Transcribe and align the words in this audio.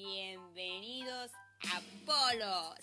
Bienvenidos 0.00 1.32
a 1.74 1.80
Polos, 2.06 2.78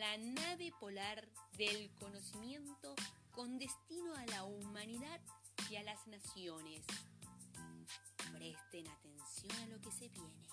la 0.00 0.18
nave 0.18 0.72
polar 0.80 1.24
del 1.56 1.88
conocimiento 2.00 2.96
con 3.30 3.60
destino 3.60 4.16
a 4.16 4.26
la 4.26 4.42
humanidad 4.42 5.20
y 5.70 5.76
a 5.76 5.84
las 5.84 6.08
naciones. 6.08 6.84
Presten 8.36 8.88
atención 8.88 9.52
a 9.62 9.66
lo 9.68 9.80
que 9.80 9.92
se 9.92 10.08
viene. 10.08 10.48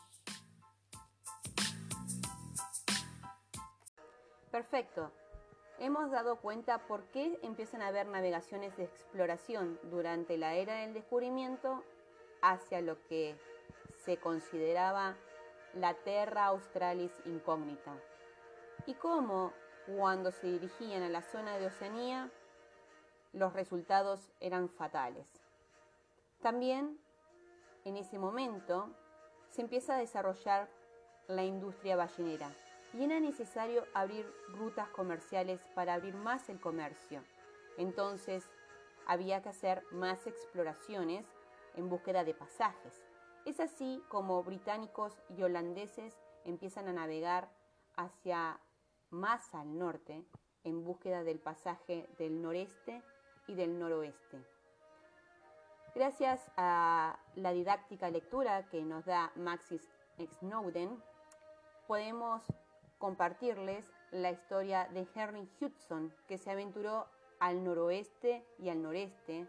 Perfecto. 4.51 5.11
Hemos 5.79 6.11
dado 6.11 6.39
cuenta 6.39 6.85
por 6.85 7.09
qué 7.09 7.39
empiezan 7.41 7.81
a 7.81 7.87
haber 7.87 8.05
navegaciones 8.05 8.77
de 8.77 8.83
exploración 8.83 9.79
durante 9.89 10.37
la 10.37 10.53
era 10.53 10.81
del 10.81 10.93
descubrimiento 10.93 11.83
hacia 12.43 12.79
lo 12.81 13.03
que 13.07 13.35
se 14.05 14.17
consideraba 14.17 15.17
la 15.73 15.93
Terra 15.93 16.45
Australis 16.45 17.11
incógnita 17.25 17.93
y 18.85 18.93
cómo 18.95 19.53
cuando 19.85 20.31
se 20.31 20.47
dirigían 20.47 21.03
a 21.03 21.09
la 21.09 21.21
zona 21.21 21.57
de 21.57 21.67
Oceanía 21.67 22.29
los 23.33 23.53
resultados 23.53 24.31
eran 24.39 24.69
fatales. 24.69 25.27
También 26.41 26.99
en 27.85 27.97
ese 27.97 28.19
momento 28.19 28.89
se 29.49 29.61
empieza 29.61 29.95
a 29.95 29.99
desarrollar 29.99 30.69
la 31.27 31.43
industria 31.43 31.95
ballenera 31.95 32.49
y 32.93 33.03
era 33.03 33.19
necesario 33.19 33.85
abrir 33.93 34.25
rutas 34.49 34.87
comerciales 34.89 35.59
para 35.75 35.93
abrir 35.93 36.15
más 36.15 36.49
el 36.49 36.59
comercio. 36.59 37.23
Entonces 37.77 38.45
había 39.05 39.41
que 39.41 39.49
hacer 39.49 39.83
más 39.91 40.25
exploraciones 40.27 41.25
en 41.75 41.89
búsqueda 41.89 42.23
de 42.23 42.33
pasajes. 42.33 43.06
Es 43.47 43.61
así 43.61 44.03
como 44.09 44.43
británicos 44.43 45.17
y 45.29 45.41
holandeses 45.41 46.19
empiezan 46.43 46.89
a 46.89 46.91
navegar 46.91 47.49
hacia 47.95 48.59
más 49.09 49.55
al 49.55 49.79
norte 49.79 50.25
en 50.65 50.83
búsqueda 50.83 51.23
del 51.23 51.39
pasaje 51.39 52.09
del 52.17 52.41
noreste 52.41 53.01
y 53.47 53.55
del 53.55 53.79
noroeste. 53.79 54.45
Gracias 55.95 56.51
a 56.57 57.17
la 57.35 57.53
didáctica 57.53 58.09
lectura 58.09 58.67
que 58.67 58.81
nos 58.81 59.05
da 59.05 59.31
Maxis 59.37 59.87
Snowden, 60.39 61.01
podemos 61.87 62.43
compartirles 62.97 63.89
la 64.11 64.31
historia 64.31 64.89
de 64.89 65.07
Henry 65.15 65.49
Hudson, 65.61 66.13
que 66.27 66.37
se 66.37 66.51
aventuró 66.51 67.07
al 67.39 67.63
noroeste 67.63 68.45
y 68.59 68.67
al 68.67 68.81
noreste 68.81 69.47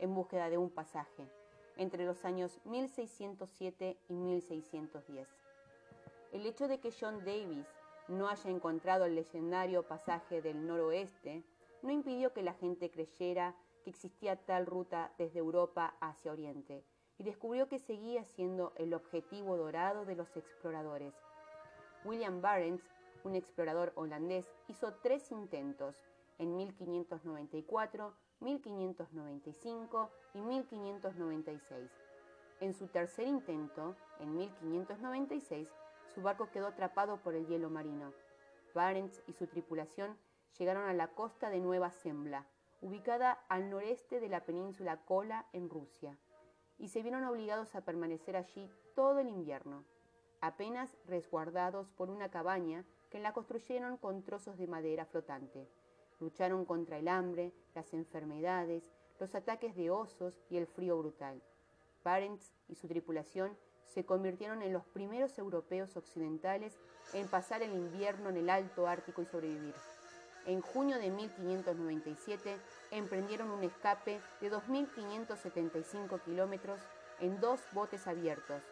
en 0.00 0.14
búsqueda 0.14 0.50
de 0.50 0.58
un 0.58 0.68
pasaje 0.68 1.37
entre 1.78 2.04
los 2.04 2.24
años 2.24 2.60
1607 2.64 3.96
y 4.08 4.14
1610. 4.14 5.28
El 6.32 6.44
hecho 6.44 6.68
de 6.68 6.78
que 6.78 6.92
John 6.92 7.24
Davis 7.24 7.66
no 8.08 8.28
haya 8.28 8.50
encontrado 8.50 9.06
el 9.06 9.14
legendario 9.14 9.84
pasaje 9.84 10.42
del 10.42 10.66
noroeste 10.66 11.44
no 11.82 11.90
impidió 11.90 12.32
que 12.32 12.42
la 12.42 12.54
gente 12.54 12.90
creyera 12.90 13.54
que 13.84 13.90
existía 13.90 14.36
tal 14.36 14.66
ruta 14.66 15.12
desde 15.16 15.38
Europa 15.38 15.94
hacia 16.00 16.32
Oriente 16.32 16.84
y 17.18 17.24
descubrió 17.24 17.68
que 17.68 17.78
seguía 17.78 18.24
siendo 18.24 18.72
el 18.76 18.94
objetivo 18.94 19.56
dorado 19.56 20.04
de 20.04 20.16
los 20.16 20.36
exploradores. 20.36 21.14
William 22.04 22.40
Barents, 22.40 22.84
un 23.24 23.34
explorador 23.34 23.92
holandés, 23.96 24.48
hizo 24.68 24.94
tres 25.02 25.30
intentos 25.32 25.96
en 26.38 26.56
1594, 26.56 28.14
1595 28.40 30.10
y 30.34 30.40
1596. 30.40 31.90
En 32.60 32.74
su 32.74 32.88
tercer 32.88 33.26
intento, 33.26 33.96
en 34.18 34.36
1596, 34.36 35.68
su 36.14 36.22
barco 36.22 36.50
quedó 36.50 36.66
atrapado 36.66 37.18
por 37.18 37.34
el 37.34 37.46
hielo 37.46 37.70
marino. 37.70 38.12
Barents 38.74 39.22
y 39.26 39.32
su 39.32 39.46
tripulación 39.46 40.18
llegaron 40.58 40.88
a 40.88 40.92
la 40.92 41.08
costa 41.08 41.50
de 41.50 41.60
Nueva 41.60 41.90
Zembla, 41.90 42.46
ubicada 42.80 43.32
al 43.48 43.70
noreste 43.70 44.20
de 44.20 44.28
la 44.28 44.44
península 44.44 45.04
Kola 45.04 45.46
en 45.52 45.68
Rusia, 45.68 46.18
y 46.78 46.88
se 46.88 47.02
vieron 47.02 47.24
obligados 47.24 47.74
a 47.74 47.80
permanecer 47.84 48.36
allí 48.36 48.70
todo 48.94 49.20
el 49.20 49.28
invierno, 49.28 49.84
apenas 50.40 50.96
resguardados 51.06 51.90
por 51.90 52.10
una 52.10 52.30
cabaña 52.30 52.84
que 53.10 53.18
la 53.20 53.32
construyeron 53.32 53.96
con 53.96 54.22
trozos 54.22 54.58
de 54.58 54.66
madera 54.66 55.06
flotante. 55.06 55.68
Lucharon 56.20 56.64
contra 56.64 56.98
el 56.98 57.08
hambre, 57.08 57.52
las 57.74 57.92
enfermedades, 57.94 58.90
los 59.20 59.34
ataques 59.34 59.74
de 59.76 59.90
osos 59.90 60.40
y 60.50 60.56
el 60.56 60.66
frío 60.66 60.98
brutal. 60.98 61.42
Barents 62.04 62.52
y 62.68 62.74
su 62.74 62.88
tripulación 62.88 63.56
se 63.84 64.04
convirtieron 64.04 64.62
en 64.62 64.72
los 64.72 64.84
primeros 64.86 65.38
europeos 65.38 65.96
occidentales 65.96 66.78
en 67.14 67.28
pasar 67.28 67.62
el 67.62 67.72
invierno 67.72 68.28
en 68.28 68.36
el 68.36 68.50
Alto 68.50 68.86
Ártico 68.86 69.22
y 69.22 69.26
sobrevivir. 69.26 69.74
En 70.46 70.60
junio 70.60 70.98
de 70.98 71.10
1597 71.10 72.56
emprendieron 72.90 73.50
un 73.50 73.64
escape 73.64 74.20
de 74.40 74.50
2.575 74.50 76.22
kilómetros 76.22 76.80
en 77.20 77.40
dos 77.40 77.60
botes 77.72 78.06
abiertos. 78.06 78.62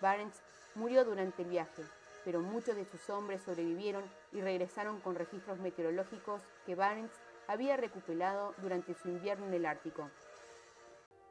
Barents 0.00 0.42
murió 0.74 1.04
durante 1.04 1.42
el 1.42 1.50
viaje, 1.50 1.82
pero 2.24 2.40
muchos 2.40 2.76
de 2.76 2.84
sus 2.84 3.08
hombres 3.10 3.42
sobrevivieron 3.42 4.04
y 4.32 4.40
regresaron 4.40 5.00
con 5.00 5.14
registros 5.14 5.58
meteorológicos 5.58 6.42
que 6.66 6.74
Barents 6.74 7.20
había 7.46 7.76
recuperado 7.76 8.54
durante 8.58 8.94
su 8.94 9.08
invierno 9.08 9.46
en 9.46 9.54
el 9.54 9.66
Ártico. 9.66 10.10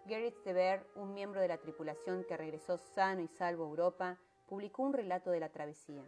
Gerrit 0.07 0.35
de 0.43 0.53
Ver, 0.53 0.85
un 0.95 1.13
miembro 1.13 1.41
de 1.41 1.47
la 1.47 1.57
tripulación 1.57 2.23
que 2.23 2.37
regresó 2.37 2.77
sano 2.77 3.21
y 3.21 3.27
salvo 3.27 3.65
a 3.65 3.69
Europa, 3.69 4.17
publicó 4.47 4.83
un 4.83 4.93
relato 4.93 5.31
de 5.31 5.39
la 5.39 5.49
travesía, 5.49 6.03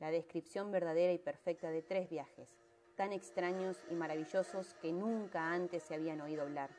la 0.00 0.10
descripción 0.10 0.70
verdadera 0.70 1.12
y 1.12 1.18
perfecta 1.18 1.70
de 1.70 1.82
tres 1.82 2.08
viajes, 2.08 2.48
tan 2.96 3.12
extraños 3.12 3.76
y 3.90 3.94
maravillosos 3.94 4.74
que 4.74 4.92
nunca 4.92 5.52
antes 5.52 5.82
se 5.82 5.94
habían 5.94 6.20
oído 6.20 6.42
hablar. 6.42 6.70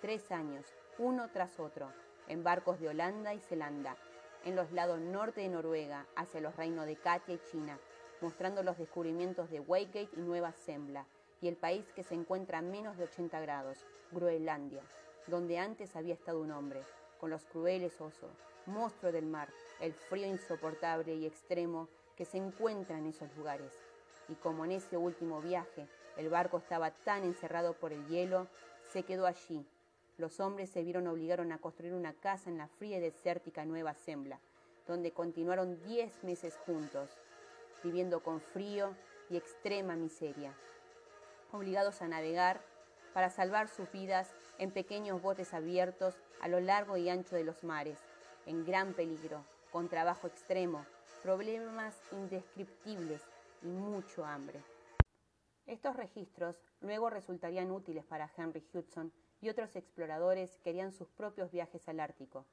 Tres 0.00 0.30
años, 0.32 0.66
uno 0.98 1.30
tras 1.30 1.58
otro, 1.58 1.90
en 2.28 2.42
barcos 2.42 2.80
de 2.80 2.88
Holanda 2.88 3.32
y 3.32 3.40
Zelanda, 3.40 3.96
en 4.44 4.56
los 4.56 4.72
lados 4.72 5.00
norte 5.00 5.40
de 5.40 5.48
Noruega, 5.48 6.06
hacia 6.16 6.40
los 6.40 6.56
reinos 6.56 6.86
de 6.86 6.96
Katia 6.96 7.34
y 7.34 7.40
China, 7.50 7.78
mostrando 8.20 8.62
los 8.62 8.78
descubrimientos 8.78 9.50
de 9.50 9.60
Waygate 9.60 10.10
y 10.16 10.20
Nueva 10.20 10.52
Zembla, 10.52 11.06
y 11.40 11.48
el 11.48 11.56
país 11.56 11.84
que 11.94 12.02
se 12.02 12.14
encuentra 12.14 12.58
a 12.58 12.62
menos 12.62 12.96
de 12.96 13.04
80 13.04 13.40
grados, 13.40 13.84
Groenlandia, 14.12 14.82
donde 15.26 15.58
antes 15.58 15.96
había 15.96 16.14
estado 16.14 16.40
un 16.40 16.52
hombre, 16.52 16.82
con 17.18 17.30
los 17.30 17.44
crueles 17.46 18.00
osos, 18.00 18.30
monstruo 18.66 19.12
del 19.12 19.26
mar, 19.26 19.48
el 19.80 19.92
frío 19.92 20.26
insoportable 20.26 21.14
y 21.14 21.26
extremo 21.26 21.88
que 22.16 22.24
se 22.24 22.38
encuentra 22.38 22.98
en 22.98 23.06
esos 23.06 23.34
lugares. 23.36 23.72
Y 24.28 24.34
como 24.36 24.64
en 24.64 24.72
ese 24.72 24.96
último 24.96 25.40
viaje 25.40 25.86
el 26.16 26.28
barco 26.28 26.58
estaba 26.58 26.90
tan 26.90 27.24
encerrado 27.24 27.74
por 27.74 27.92
el 27.92 28.06
hielo, 28.06 28.46
se 28.92 29.02
quedó 29.02 29.26
allí. 29.26 29.66
Los 30.16 30.38
hombres 30.38 30.70
se 30.70 30.82
vieron 30.84 31.08
obligados 31.08 31.50
a 31.50 31.58
construir 31.58 31.92
una 31.92 32.12
casa 32.12 32.48
en 32.48 32.58
la 32.58 32.68
fría 32.68 32.98
y 32.98 33.00
desértica 33.00 33.64
Nueva 33.64 33.94
Zembla, 33.94 34.38
donde 34.86 35.10
continuaron 35.10 35.82
diez 35.82 36.22
meses 36.22 36.56
juntos, 36.64 37.10
viviendo 37.82 38.22
con 38.22 38.40
frío 38.40 38.94
y 39.28 39.36
extrema 39.36 39.96
miseria, 39.96 40.54
obligados 41.52 42.00
a 42.00 42.08
navegar 42.08 42.60
para 43.12 43.28
salvar 43.28 43.68
sus 43.68 43.90
vidas 43.90 44.32
en 44.58 44.70
pequeños 44.70 45.20
botes 45.20 45.52
abiertos 45.52 46.14
a 46.40 46.48
lo 46.48 46.60
largo 46.60 46.96
y 46.96 47.08
ancho 47.08 47.34
de 47.34 47.44
los 47.44 47.64
mares, 47.64 47.98
en 48.46 48.64
gran 48.64 48.92
peligro, 48.92 49.44
con 49.72 49.88
trabajo 49.88 50.28
extremo, 50.28 50.86
problemas 51.22 51.96
indescriptibles 52.12 53.22
y 53.62 53.66
mucho 53.66 54.24
hambre. 54.24 54.60
Estos 55.66 55.96
registros 55.96 56.60
luego 56.80 57.08
resultarían 57.08 57.70
útiles 57.70 58.04
para 58.04 58.30
Henry 58.36 58.62
Hudson 58.72 59.12
y 59.40 59.48
otros 59.48 59.76
exploradores 59.76 60.58
que 60.58 60.70
harían 60.70 60.92
sus 60.92 61.08
propios 61.08 61.50
viajes 61.50 61.88
al 61.88 62.00
Ártico. 62.00 62.44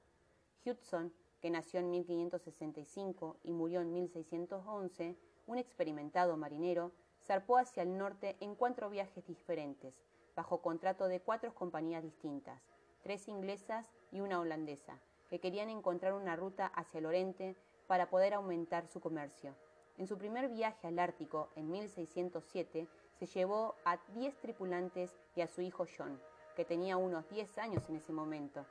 Hudson, 0.66 1.14
que 1.42 1.50
nació 1.50 1.80
en 1.80 1.90
1565 1.90 3.38
y 3.44 3.52
murió 3.52 3.82
en 3.82 3.94
1611, 3.94 5.18
un 5.48 5.58
experimentado 5.58 6.38
marinero, 6.38 6.92
zarpó 7.26 7.58
hacia 7.58 7.84
el 7.84 7.98
norte 7.98 8.38
en 8.40 8.56
cuatro 8.56 8.90
viajes 8.90 9.26
diferentes, 9.26 9.94
bajo 10.36 10.62
contrato 10.62 11.08
de 11.08 11.20
cuatro 11.20 11.54
compañías 11.54 12.04
distintas, 12.04 12.62
tres 13.04 13.28
inglesas 13.28 13.88
y 14.12 14.22
una 14.22 14.40
holandesa, 14.40 15.00
que 15.30 15.40
querían 15.40 15.70
encontrar 15.70 16.14
una 16.14 16.36
ruta 16.36 16.68
hacia 16.68 17.00
el 17.00 17.06
oriente 17.06 17.56
para 17.88 18.10
poder 18.10 18.34
aumentar 18.34 18.88
su 18.88 19.02
comercio. 19.02 19.56
En 19.98 20.08
su 20.08 20.18
primer 20.18 20.50
viaje 20.50 20.88
al 20.88 21.00
Ártico, 21.00 21.50
en 21.56 21.70
1607, 21.70 22.88
se 23.22 23.28
llevó 23.28 23.76
a 23.86 23.98
10 24.16 24.36
tripulantes 24.42 25.16
y 25.36 25.42
a 25.42 25.48
su 25.48 25.62
hijo 25.62 25.86
John, 25.96 26.20
que 26.56 26.66
tenía 26.66 26.98
unos 26.98 27.30
10 27.30 27.56
años 27.60 27.88
en 27.88 27.98
ese 27.98 28.12
momento. 28.12 28.66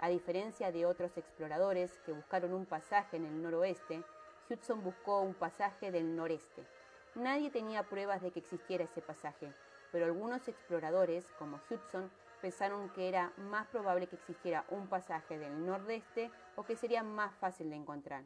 A 0.00 0.08
diferencia 0.08 0.72
de 0.72 0.86
otros 0.86 1.16
exploradores 1.16 1.96
que 2.04 2.10
buscaron 2.10 2.52
un 2.52 2.66
pasaje 2.66 3.16
en 3.16 3.26
el 3.26 3.40
noroeste, 3.40 4.02
Hudson 4.50 4.82
buscó 4.82 5.20
un 5.20 5.34
pasaje 5.34 5.92
del 5.92 6.16
noreste. 6.16 6.66
Nadie 7.14 7.48
tenía 7.48 7.84
pruebas 7.84 8.22
de 8.22 8.32
que 8.32 8.40
existiera 8.40 8.82
ese 8.82 9.02
pasaje, 9.02 9.52
pero 9.92 10.06
algunos 10.06 10.48
exploradores, 10.48 11.24
como 11.38 11.60
Hudson, 11.70 12.10
pensaron 12.42 12.90
que 12.90 13.06
era 13.06 13.32
más 13.36 13.68
probable 13.68 14.08
que 14.08 14.16
existiera 14.16 14.64
un 14.70 14.88
pasaje 14.88 15.38
del 15.38 15.64
nordeste 15.64 16.32
o 16.56 16.64
que 16.64 16.74
sería 16.74 17.04
más 17.04 17.36
fácil 17.36 17.70
de 17.70 17.76
encontrar. 17.76 18.24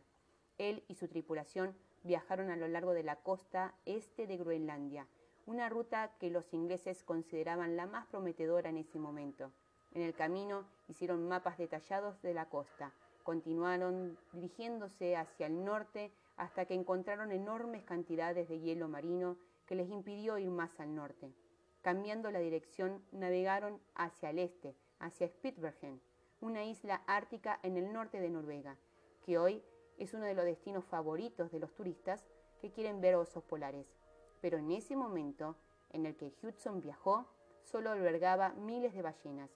Él 0.57 0.85
y 0.89 0.95
su 0.95 1.07
tripulación 1.07 1.77
viajaron 2.03 2.51
a 2.51 2.57
lo 2.57 2.67
largo 2.67 2.95
de 2.95 3.03
la 3.03 3.17
costa 3.17 3.75
este 3.85 4.27
de 4.27 4.39
Groenlandia, 4.39 5.07
una 5.51 5.69
ruta 5.69 6.13
que 6.21 6.31
los 6.31 6.55
ingleses 6.55 7.03
consideraban 7.03 7.77
la 7.77 7.85
más 7.85 8.07
prometedora 8.07 8.71
en 8.71 8.77
ese 8.77 9.01
momento. 9.01 9.51
En 9.93 10.03
el 10.03 10.15
camino 10.15 10.65
hicieron 10.87 11.27
mapas 11.27 11.59
detallados 11.59 12.23
de 12.23 12.35
la 12.35 12.49
costa, 12.49 12.93
continuaron 13.25 14.17
dirigiéndose 14.33 15.17
hacia 15.17 15.47
el 15.47 15.65
norte 15.65 16.13
hasta 16.37 16.67
que 16.67 16.75
encontraron 16.75 17.33
enormes 17.33 17.83
cantidades 17.83 18.49
de 18.49 18.61
hielo 18.61 18.87
marino 18.87 19.37
que 19.67 19.75
les 19.75 19.91
impidió 19.91 20.39
ir 20.39 20.51
más 20.51 20.79
al 20.79 20.95
norte. 20.95 21.33
Cambiando 21.83 22.31
la 22.31 22.39
dirección, 22.39 23.03
navegaron 23.11 23.81
hacia 23.97 24.31
el 24.31 24.39
este, 24.39 24.77
hacia 25.01 25.27
Spitsbergen, 25.27 26.01
una 26.41 26.65
isla 26.65 27.03
ártica 27.09 27.59
en 27.65 27.77
el 27.77 27.93
norte 27.93 28.21
de 28.21 28.31
Noruega, 28.31 28.77
que 29.27 29.37
hoy 29.37 29.65
es 29.99 30.15
uno 30.15 30.27
de 30.27 30.35
los 30.35 30.45
destinos 30.45 30.85
favoritos 30.85 31.51
de 31.51 31.59
los 31.59 31.75
turistas 31.75 32.25
que 32.61 32.71
quieren 32.71 33.01
ver 33.01 33.17
osos 33.17 33.43
polares. 33.43 34.00
Pero 34.41 34.59
en 34.59 34.71
ese 34.71 34.97
momento 34.97 35.57
en 35.91 36.07
el 36.07 36.17
que 36.17 36.33
Hudson 36.43 36.81
viajó, 36.81 37.27
solo 37.63 37.91
albergaba 37.91 38.51
miles 38.51 38.95
de 38.95 39.03
ballenas. 39.03 39.51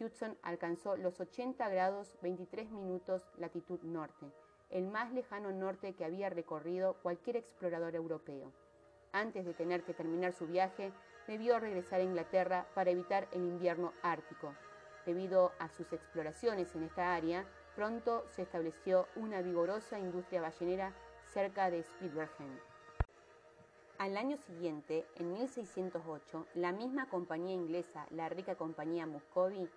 Hudson 0.00 0.36
alcanzó 0.42 0.96
los 0.96 1.18
80 1.18 1.68
grados 1.68 2.16
23 2.22 2.70
minutos 2.70 3.22
latitud 3.36 3.80
norte, 3.82 4.26
el 4.70 4.86
más 4.86 5.12
lejano 5.12 5.50
norte 5.50 5.94
que 5.94 6.04
había 6.04 6.30
recorrido 6.30 6.94
cualquier 7.02 7.36
explorador 7.36 7.94
europeo. 7.96 8.52
Antes 9.12 9.44
de 9.44 9.54
tener 9.54 9.82
que 9.82 9.94
terminar 9.94 10.32
su 10.32 10.46
viaje, 10.46 10.92
debió 11.26 11.58
regresar 11.58 12.00
a 12.00 12.04
Inglaterra 12.04 12.66
para 12.74 12.90
evitar 12.90 13.28
el 13.32 13.42
invierno 13.42 13.92
ártico. 14.02 14.54
Debido 15.04 15.52
a 15.58 15.68
sus 15.68 15.92
exploraciones 15.92 16.74
en 16.74 16.84
esta 16.84 17.14
área, 17.14 17.44
pronto 17.74 18.24
se 18.28 18.42
estableció 18.42 19.08
una 19.16 19.40
vigorosa 19.40 19.98
industria 19.98 20.42
ballenera 20.42 20.92
cerca 21.32 21.70
de 21.70 21.82
Spitsbergen. 21.82 22.67
Al 23.98 24.16
año 24.16 24.36
siguiente, 24.36 25.04
en 25.16 25.32
1608, 25.32 26.46
la 26.54 26.70
misma 26.70 27.08
compañía 27.08 27.52
inglesa, 27.54 28.06
la 28.10 28.28
rica 28.28 28.54
compañía 28.54 29.08
Muscovy, 29.08 29.68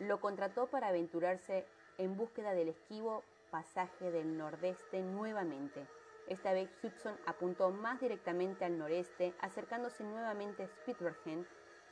lo 0.00 0.20
contrató 0.20 0.66
para 0.66 0.88
aventurarse 0.88 1.64
en 1.96 2.16
búsqueda 2.16 2.52
del 2.52 2.70
esquivo 2.70 3.22
pasaje 3.52 4.10
del 4.10 4.36
nordeste 4.36 5.02
nuevamente. 5.02 5.86
Esta 6.26 6.52
vez 6.52 6.68
Hudson 6.82 7.16
apuntó 7.26 7.70
más 7.70 8.00
directamente 8.00 8.64
al 8.64 8.76
noreste, 8.76 9.34
acercándose 9.40 10.02
nuevamente 10.02 10.64
a 10.64 10.66
Spitsbergen 10.66 11.46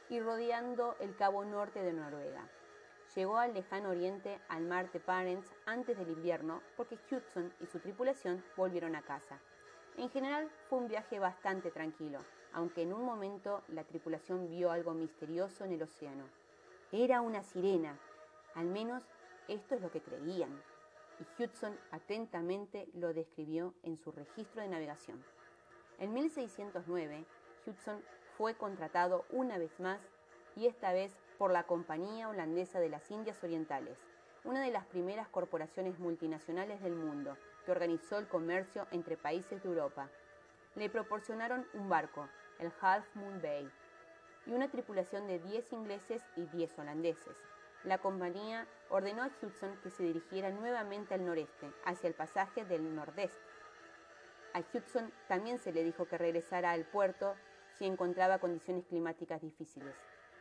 y 0.08 0.18
rodeando 0.18 0.96
el 0.98 1.14
cabo 1.14 1.44
norte 1.44 1.80
de 1.80 1.92
Noruega. 1.92 2.48
Llegó 3.14 3.38
al 3.38 3.54
lejano 3.54 3.90
oriente 3.90 4.40
al 4.48 4.64
mar 4.64 4.90
de 4.90 4.98
Parents 4.98 5.48
antes 5.64 5.96
del 5.96 6.10
invierno 6.10 6.60
porque 6.76 6.98
Hudson 7.08 7.54
y 7.60 7.66
su 7.66 7.78
tripulación 7.78 8.44
volvieron 8.56 8.96
a 8.96 9.02
casa. 9.02 9.40
En 9.98 10.10
general 10.10 10.48
fue 10.68 10.78
un 10.78 10.86
viaje 10.86 11.18
bastante 11.18 11.72
tranquilo, 11.72 12.20
aunque 12.52 12.82
en 12.82 12.92
un 12.92 13.04
momento 13.04 13.64
la 13.66 13.82
tripulación 13.82 14.48
vio 14.48 14.70
algo 14.70 14.94
misterioso 14.94 15.64
en 15.64 15.72
el 15.72 15.82
océano. 15.82 16.22
Era 16.92 17.20
una 17.20 17.42
sirena, 17.42 17.98
al 18.54 18.66
menos 18.66 19.02
esto 19.48 19.74
es 19.74 19.80
lo 19.80 19.90
que 19.90 20.00
creían, 20.00 20.62
y 21.18 21.42
Hudson 21.42 21.76
atentamente 21.90 22.88
lo 22.94 23.12
describió 23.12 23.74
en 23.82 23.96
su 23.96 24.12
registro 24.12 24.62
de 24.62 24.68
navegación. 24.68 25.20
En 25.98 26.14
1609, 26.14 27.24
Hudson 27.66 28.00
fue 28.36 28.54
contratado 28.54 29.24
una 29.30 29.58
vez 29.58 29.80
más 29.80 30.00
y 30.54 30.68
esta 30.68 30.92
vez 30.92 31.12
por 31.38 31.50
la 31.50 31.64
Compañía 31.64 32.28
Holandesa 32.28 32.78
de 32.78 32.88
las 32.88 33.10
Indias 33.10 33.42
Orientales, 33.42 33.98
una 34.44 34.62
de 34.62 34.70
las 34.70 34.86
primeras 34.86 35.26
corporaciones 35.26 35.98
multinacionales 35.98 36.80
del 36.84 36.94
mundo, 36.94 37.36
que 37.68 37.72
organizó 37.72 38.16
el 38.16 38.26
comercio 38.26 38.86
entre 38.92 39.18
países 39.18 39.62
de 39.62 39.68
Europa. 39.68 40.08
Le 40.74 40.88
proporcionaron 40.88 41.66
un 41.74 41.90
barco, 41.90 42.26
el 42.58 42.72
Half 42.80 43.04
Moon 43.14 43.42
Bay, 43.42 43.70
y 44.46 44.52
una 44.52 44.70
tripulación 44.70 45.26
de 45.26 45.38
10 45.38 45.74
ingleses 45.74 46.22
y 46.36 46.46
10 46.46 46.78
holandeses. 46.78 47.36
La 47.84 47.98
compañía 47.98 48.66
ordenó 48.88 49.22
a 49.22 49.30
Hudson 49.42 49.76
que 49.82 49.90
se 49.90 50.02
dirigiera 50.02 50.50
nuevamente 50.50 51.12
al 51.12 51.26
noreste, 51.26 51.70
hacia 51.84 52.08
el 52.08 52.14
pasaje 52.14 52.64
del 52.64 52.94
nordeste. 52.94 53.38
A 54.54 54.60
Hudson 54.60 55.12
también 55.28 55.58
se 55.58 55.70
le 55.70 55.84
dijo 55.84 56.06
que 56.06 56.16
regresara 56.16 56.70
al 56.70 56.86
puerto 56.86 57.34
si 57.74 57.84
encontraba 57.84 58.38
condiciones 58.38 58.86
climáticas 58.86 59.42
difíciles. 59.42 59.94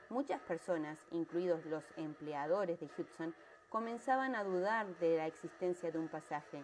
Muchas 0.07 0.39
personas, 0.43 0.97
incluidos 1.11 1.65
los 1.65 1.83
empleadores 1.97 2.79
de 2.79 2.89
Hudson, 2.97 3.35
comenzaban 3.67 4.33
a 4.33 4.45
dudar 4.45 4.87
de 4.99 5.17
la 5.17 5.27
existencia 5.27 5.91
de 5.91 5.99
un 5.99 6.07
pasaje, 6.07 6.63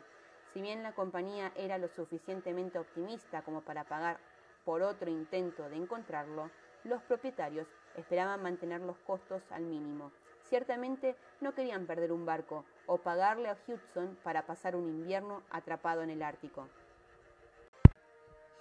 si 0.53 0.61
bien 0.61 0.83
la 0.83 0.93
compañía 0.93 1.51
era 1.55 1.79
lo 1.79 1.87
suficientemente 1.87 2.77
optimista 2.77 3.41
como 3.41 3.61
para 3.61 3.85
pagar 3.85 4.19
por 4.63 4.83
otro 4.83 5.09
intento 5.09 5.67
de 5.67 5.77
encontrarlo, 5.77 6.51
los 6.83 7.01
propietarios 7.03 7.67
esperaban 7.95 8.43
mantener 8.43 8.81
los 8.81 8.97
costos 8.99 9.41
al 9.51 9.63
mínimo. 9.63 10.11
Ciertamente 10.43 11.15
no 11.41 11.55
querían 11.55 11.87
perder 11.87 12.11
un 12.11 12.25
barco 12.25 12.65
o 12.85 12.97
pagarle 12.97 13.49
a 13.49 13.57
Hudson 13.67 14.17
para 14.23 14.45
pasar 14.45 14.75
un 14.75 14.87
invierno 14.89 15.41
atrapado 15.49 16.03
en 16.03 16.11
el 16.11 16.21
Ártico. 16.21 16.67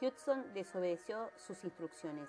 Hudson 0.00 0.54
desobedeció 0.54 1.30
sus 1.36 1.62
instrucciones 1.62 2.28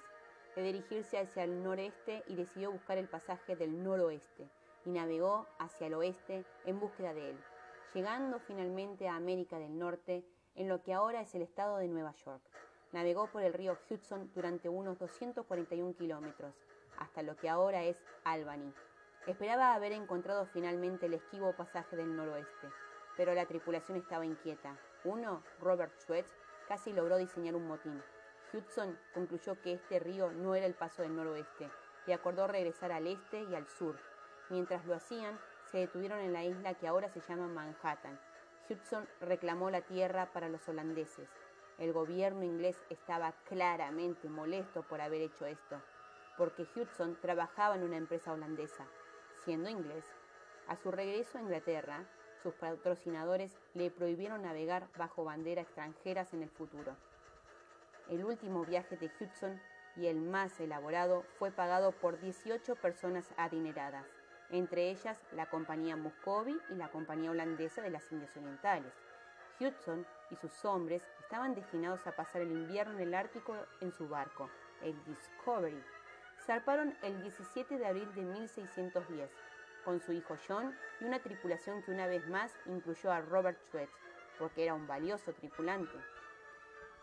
de 0.56 0.62
dirigirse 0.62 1.18
hacia 1.18 1.44
el 1.44 1.64
noreste 1.64 2.24
y 2.28 2.36
decidió 2.36 2.72
buscar 2.72 2.98
el 2.98 3.08
pasaje 3.08 3.56
del 3.56 3.82
noroeste 3.82 4.50
y 4.86 4.92
navegó 4.92 5.48
hacia 5.58 5.88
el 5.88 5.94
oeste 5.96 6.46
en 6.66 6.80
búsqueda 6.80 7.14
de 7.14 7.32
él 7.32 7.53
llegando 7.94 8.40
finalmente 8.40 9.08
a 9.08 9.16
América 9.16 9.60
del 9.60 9.78
Norte, 9.78 10.26
en 10.56 10.68
lo 10.68 10.82
que 10.82 10.94
ahora 10.94 11.22
es 11.22 11.34
el 11.36 11.44
estado 11.44 11.78
de 11.78 11.88
Nueva 11.88 12.14
York. 12.26 12.42
Navegó 12.92 13.28
por 13.28 13.44
el 13.44 13.54
río 13.54 13.78
Hudson 13.90 14.32
durante 14.34 14.70
unos 14.70 15.00
241 15.00 15.96
kilómetros, 15.96 16.54
hasta 16.98 17.22
lo 17.22 17.36
que 17.36 17.50
ahora 17.50 17.84
es 17.84 17.98
Albany. 18.24 18.74
Esperaba 19.28 19.74
haber 19.74 19.94
encontrado 19.94 20.46
finalmente 20.48 21.06
el 21.06 21.14
esquivo 21.14 21.56
pasaje 21.56 21.96
del 21.96 22.16
noroeste, 22.16 22.68
pero 23.16 23.34
la 23.34 23.46
tripulación 23.46 23.98
estaba 23.98 24.26
inquieta. 24.26 24.78
Uno, 25.04 25.44
Robert 25.60 25.96
Sweat, 25.98 26.26
casi 26.68 26.94
logró 26.94 27.18
diseñar 27.18 27.56
un 27.56 27.68
motín. 27.68 28.02
Hudson 28.54 28.98
concluyó 29.14 29.60
que 29.62 29.74
este 29.74 30.00
río 30.00 30.32
no 30.32 30.56
era 30.56 30.66
el 30.66 30.76
paso 30.76 31.02
del 31.02 31.16
noroeste 31.16 31.70
y 32.06 32.12
acordó 32.12 32.48
regresar 32.48 32.92
al 32.92 33.08
este 33.08 33.44
y 33.44 33.56
al 33.56 33.68
sur. 33.68 33.98
Mientras 34.50 34.86
lo 34.86 34.94
hacían, 34.94 35.40
se 35.74 35.80
detuvieron 35.80 36.20
en 36.20 36.34
la 36.34 36.44
isla 36.44 36.76
que 36.76 36.88
ahora 36.88 37.10
se 37.10 37.20
llama 37.22 37.48
Manhattan. 37.48 38.20
Hudson 38.70 39.10
reclamó 39.22 39.72
la 39.72 39.82
tierra 39.82 40.32
para 40.32 40.48
los 40.48 40.70
holandeses. 40.70 41.28
El 41.80 41.94
gobierno 41.94 42.44
inglés 42.44 42.80
estaba 42.92 43.34
claramente 43.50 44.30
molesto 44.30 44.84
por 44.84 45.02
haber 45.02 45.22
hecho 45.22 45.48
esto, 45.48 45.82
porque 46.38 46.68
Hudson 46.76 47.18
trabajaba 47.20 47.74
en 47.74 47.82
una 47.82 47.98
empresa 47.98 48.34
holandesa, 48.34 48.86
siendo 49.44 49.68
inglés. 49.68 50.06
A 50.68 50.76
su 50.76 50.92
regreso 50.92 51.40
a 51.40 51.42
Inglaterra, 51.42 52.06
sus 52.44 52.54
patrocinadores 52.54 53.58
le 53.74 53.90
prohibieron 53.90 54.44
navegar 54.44 54.90
bajo 54.96 55.24
banderas 55.24 55.66
extranjeras 55.66 56.36
en 56.36 56.44
el 56.44 56.52
futuro. 56.52 56.96
El 58.10 58.24
último 58.24 58.64
viaje 58.64 58.96
de 58.96 59.10
Hudson 59.20 59.60
y 59.96 60.06
el 60.06 60.22
más 60.22 60.60
elaborado 60.60 61.24
fue 61.40 61.50
pagado 61.50 61.94
por 61.94 62.20
18 62.20 62.76
personas 62.76 63.28
adineradas 63.38 64.06
entre 64.54 64.92
ellas 64.92 65.20
la 65.32 65.48
compañía 65.48 65.96
Muscovy 65.96 66.56
y 66.70 66.76
la 66.76 66.90
compañía 66.90 67.32
holandesa 67.32 67.82
de 67.82 67.90
las 67.90 68.10
Indias 68.12 68.38
Orientales. 68.38 68.94
Hudson 69.60 70.06
y 70.30 70.36
sus 70.36 70.64
hombres 70.64 71.02
estaban 71.22 71.56
destinados 71.56 72.06
a 72.06 72.16
pasar 72.16 72.44
el 72.44 72.52
invierno 72.52 72.94
en 72.94 73.00
el 73.00 73.16
Ártico 73.16 73.56
en 73.82 73.92
su 73.92 74.08
barco, 74.08 74.52
el 74.84 74.96
Discovery. 75.06 75.84
Zarparon 76.46 76.96
el 77.02 77.20
17 77.24 77.80
de 77.80 77.86
abril 77.88 78.14
de 78.14 78.22
1610, 78.22 79.32
con 79.84 80.00
su 80.00 80.14
hijo 80.14 80.38
John 80.48 80.78
y 81.02 81.06
una 81.06 81.18
tripulación 81.18 81.82
que 81.82 81.92
una 81.92 82.06
vez 82.06 82.28
más 82.28 82.54
incluyó 82.68 83.12
a 83.12 83.22
Robert 83.22 83.60
Sweat, 83.72 83.90
porque 84.38 84.66
era 84.66 84.76
un 84.76 84.86
valioso 84.86 85.34
tripulante. 85.34 85.98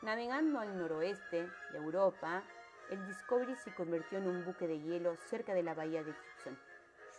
Navegando 0.03 0.61
al 0.61 0.79
noroeste 0.79 1.51
de 1.73 1.79
Europa, 1.79 2.45
el 2.91 3.05
Discovery 3.09 3.57
se 3.57 3.75
convirtió 3.75 4.19
en 4.19 4.29
un 4.29 4.45
buque 4.45 4.69
de 4.69 4.79
hielo 4.79 5.17
cerca 5.17 5.53
de 5.53 5.65
la 5.65 5.75
bahía 5.75 6.05
de 6.05 6.13
Hudson 6.13 6.70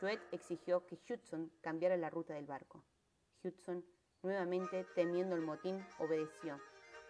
Sweat 0.01 0.19
exigió 0.31 0.83
que 0.87 0.97
Hudson 1.07 1.51
cambiara 1.61 1.95
la 1.95 2.09
ruta 2.09 2.33
del 2.33 2.47
barco. 2.47 2.83
Hudson, 3.43 3.85
nuevamente 4.23 4.83
temiendo 4.95 5.35
el 5.35 5.43
motín, 5.43 5.85
obedeció. 5.99 6.59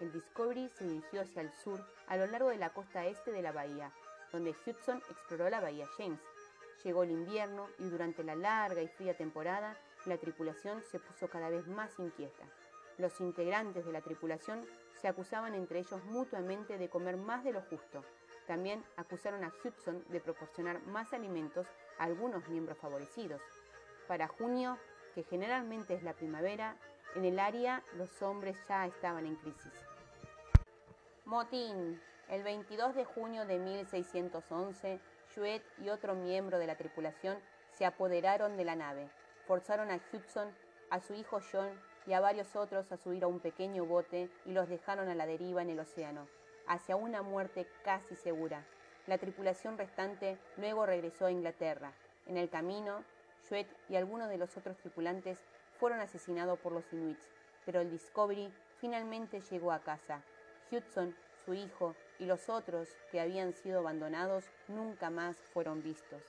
El 0.01 0.11
Discovery 0.11 0.69
se 0.77 0.83
dirigió 0.83 1.21
hacia 1.21 1.41
el 1.41 1.53
sur, 1.53 1.79
a 2.07 2.17
lo 2.17 2.27
largo 2.27 2.49
de 2.49 2.57
la 2.57 2.73
costa 2.73 3.05
este 3.05 3.31
de 3.31 3.41
la 3.41 3.53
bahía, 3.53 3.93
donde 4.33 4.53
Hudson 4.65 5.01
exploró 5.09 5.49
la 5.49 5.61
bahía 5.61 5.87
James. 5.97 6.19
Llegó 6.83 7.03
el 7.03 7.11
invierno 7.11 7.69
y 7.79 7.85
durante 7.85 8.25
la 8.25 8.35
larga 8.35 8.81
y 8.81 8.89
fría 8.89 9.15
temporada, 9.15 9.77
la 10.05 10.17
tripulación 10.17 10.83
se 10.83 10.99
puso 10.99 11.29
cada 11.29 11.49
vez 11.49 11.65
más 11.67 11.97
inquieta. 11.97 12.43
Los 12.97 13.21
integrantes 13.21 13.85
de 13.85 13.93
la 13.93 14.01
tripulación 14.01 14.65
se 14.99 15.07
acusaban 15.07 15.55
entre 15.55 15.79
ellos 15.79 16.03
mutuamente 16.03 16.77
de 16.77 16.89
comer 16.89 17.15
más 17.15 17.45
de 17.45 17.53
lo 17.53 17.61
justo. 17.61 18.03
También 18.47 18.83
acusaron 18.97 19.45
a 19.45 19.53
Hudson 19.63 20.03
de 20.09 20.19
proporcionar 20.19 20.85
más 20.87 21.13
alimentos 21.13 21.67
algunos 22.01 22.47
miembros 22.47 22.77
favorecidos. 22.79 23.41
Para 24.07 24.27
junio, 24.27 24.77
que 25.13 25.23
generalmente 25.23 25.93
es 25.93 26.03
la 26.03 26.13
primavera, 26.13 26.75
En 27.13 27.25
el 27.25 27.39
área 27.39 27.83
los 27.97 28.21
hombres 28.21 28.55
ya 28.69 28.85
estaban 28.85 29.25
en 29.25 29.35
crisis. 29.35 29.73
Motín. 31.25 32.01
El 32.29 32.41
22 32.43 32.95
de 32.95 33.03
junio 33.03 33.45
de 33.45 33.59
1611, 33.59 35.01
Juet 35.35 35.61
y 35.79 35.89
otro 35.89 36.15
miembro 36.15 36.57
de 36.57 36.67
la 36.67 36.77
tripulación 36.77 37.37
se 37.73 37.85
apoderaron 37.85 38.55
de 38.55 38.63
la 38.63 38.77
nave. 38.77 39.09
Forzaron 39.45 39.91
a 39.91 39.99
Hudson, 40.13 40.55
a 40.89 41.01
su 41.01 41.13
hijo 41.13 41.41
John 41.51 41.69
y 42.07 42.13
a 42.13 42.21
varios 42.21 42.55
otros 42.55 42.89
a 42.93 42.97
subir 42.97 43.25
a 43.25 43.27
un 43.27 43.41
pequeño 43.41 43.85
bote 43.85 44.29
y 44.45 44.53
los 44.53 44.69
dejaron 44.69 45.09
a 45.09 45.15
la 45.15 45.25
deriva 45.25 45.61
en 45.61 45.69
el 45.69 45.81
océano, 45.81 46.29
hacia 46.65 46.95
una 46.95 47.21
muerte 47.21 47.67
casi 47.83 48.15
segura. 48.15 48.65
La 49.07 49.17
tripulación 49.17 49.77
restante 49.77 50.37
luego 50.57 50.85
regresó 50.85 51.25
a 51.25 51.31
Inglaterra. 51.31 51.91
En 52.27 52.37
el 52.37 52.49
camino, 52.49 53.03
Juet 53.49 53.67
y 53.89 53.95
algunos 53.95 54.29
de 54.29 54.37
los 54.37 54.55
otros 54.55 54.77
tripulantes 54.77 55.39
fueron 55.79 55.99
asesinados 55.99 56.59
por 56.59 56.71
los 56.71 56.91
Inuits, 56.93 57.29
pero 57.65 57.81
el 57.81 57.89
Discovery 57.89 58.53
finalmente 58.79 59.41
llegó 59.41 59.71
a 59.71 59.79
casa. 59.79 60.21
Hudson, 60.71 61.15
su 61.43 61.53
hijo 61.53 61.95
y 62.19 62.25
los 62.25 62.49
otros 62.49 62.87
que 63.11 63.19
habían 63.19 63.53
sido 63.53 63.79
abandonados 63.79 64.45
nunca 64.67 65.09
más 65.09 65.35
fueron 65.53 65.81
vistos. 65.81 66.21